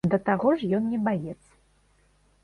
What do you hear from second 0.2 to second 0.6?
таго